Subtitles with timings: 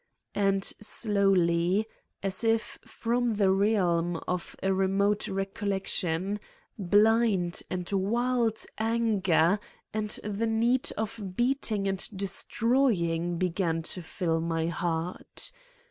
[0.33, 1.85] And slowly,
[2.23, 6.39] as if from the realm of re mote recollection,
[6.75, 9.59] blind and wild anger
[9.93, 15.51] and the need of beating and destroying began to fill my heart.